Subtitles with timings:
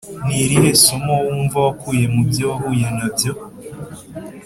[0.25, 3.31] ni irihe somo wumva wakuye mu byo wahuye nabyo